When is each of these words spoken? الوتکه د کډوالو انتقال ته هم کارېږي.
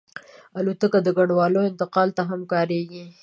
الوتکه 0.57 0.99
د 1.03 1.07
کډوالو 1.17 1.59
انتقال 1.69 2.09
ته 2.17 2.23
هم 2.29 2.41
کارېږي. 2.51 3.05